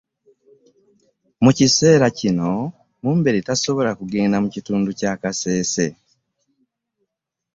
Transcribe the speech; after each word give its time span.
Mu 1.43 1.51
kiseera 1.57 2.05
kino 2.19 2.49
Mumbere 3.03 3.37
tasobola 3.47 3.91
kugenda 3.99 4.35
mu 4.43 4.49
kitundu 4.55 4.89
kya 4.99 5.13
Kasese 5.21 5.85